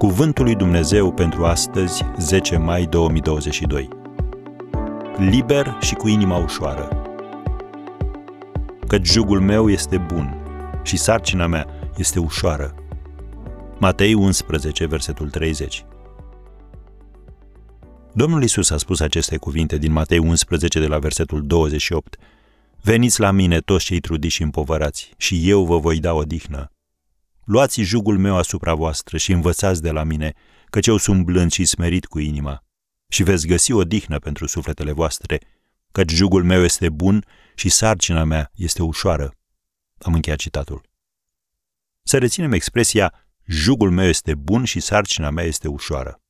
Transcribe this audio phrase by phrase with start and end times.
[0.00, 3.88] Cuvântul lui Dumnezeu pentru astăzi, 10 mai 2022.
[5.16, 6.88] Liber și cu inima ușoară.
[8.86, 10.34] Căci jugul meu este bun
[10.82, 12.74] și sarcina mea este ușoară.
[13.78, 15.84] Matei 11, versetul 30.
[18.12, 22.16] Domnul Isus a spus aceste cuvinte din Matei 11 de la versetul 28.
[22.82, 26.70] Veniți la mine toți cei trudiți și împovărați și eu vă voi da odihnă.
[27.52, 30.32] Luați jugul meu asupra voastră și învățați de la mine,
[30.66, 32.64] căci eu sunt blând și smerit cu inima,
[33.08, 35.40] și veți găsi o dihnă pentru sufletele voastre,
[35.92, 39.34] căci jugul meu este bun și sarcina mea este ușoară.
[39.98, 40.82] Am încheiat citatul.
[42.02, 43.14] Să reținem expresia
[43.46, 46.22] jugul meu este bun și sarcina mea este ușoară.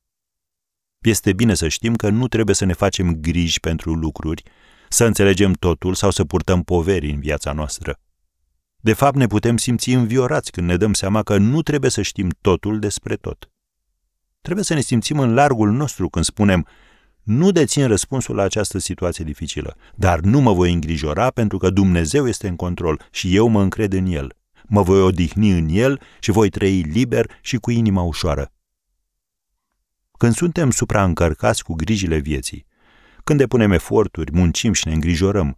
[0.99, 4.43] Este bine să știm că nu trebuie să ne facem griji pentru lucruri,
[4.89, 7.99] să înțelegem totul sau să purtăm poveri în viața noastră.
[8.81, 12.29] De fapt, ne putem simți înviorați când ne dăm seama că nu trebuie să știm
[12.41, 13.49] totul despre tot.
[14.41, 16.67] Trebuie să ne simțim în largul nostru când spunem
[17.23, 22.27] nu dețin răspunsul la această situație dificilă, dar nu mă voi îngrijora pentru că Dumnezeu
[22.27, 24.35] este în control și eu mă încred în El.
[24.67, 28.51] Mă voi odihni în El și voi trăi liber și cu inima ușoară.
[30.17, 32.65] Când suntem supraîncărcați cu grijile vieții,
[33.23, 35.57] când depunem eforturi, muncim și ne îngrijorăm,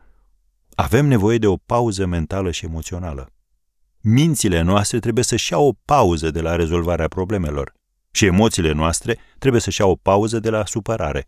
[0.76, 3.30] avem nevoie de o pauză mentală și emoțională.
[4.02, 7.74] Mințile noastre trebuie să-și iau o pauză de la rezolvarea problemelor
[8.12, 11.26] și emoțiile noastre trebuie să-și iau o pauză de la supărare.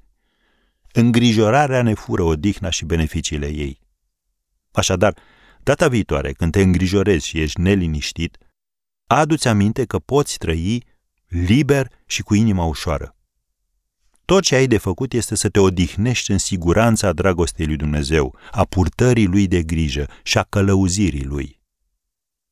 [0.91, 3.79] Îngrijorarea ne fură odihna și beneficiile ei.
[4.71, 5.17] Așadar,
[5.63, 8.37] data viitoare, când te îngrijorezi și ești neliniștit,
[9.07, 10.83] adu-ți aminte că poți trăi
[11.27, 13.14] liber și cu inima ușoară.
[14.25, 18.63] Tot ce ai de făcut este să te odihnești în siguranța dragostei lui Dumnezeu, a
[18.63, 21.61] purtării lui de grijă și a călăuzirii lui.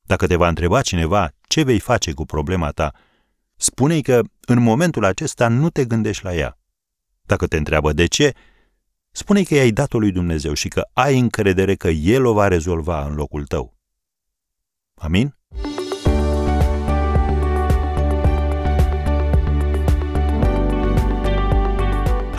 [0.01, 2.93] Dacă te va întreba cineva ce vei face cu problema ta,
[3.55, 6.57] spune-i că în momentul acesta nu te gândești la ea.
[7.21, 8.33] Dacă te întreabă de ce,
[9.11, 13.05] spune-i că i-ai dat-o lui Dumnezeu și că ai încredere că El o va rezolva
[13.05, 13.77] în locul tău.
[14.93, 15.37] Amin?